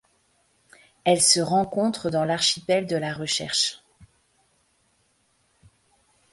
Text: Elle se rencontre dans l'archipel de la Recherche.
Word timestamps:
Elle 1.03 1.21
se 1.21 1.41
rencontre 1.41 2.09
dans 2.09 2.25
l'archipel 2.25 2.87
de 2.87 2.95
la 2.95 3.13
Recherche. 3.13 3.83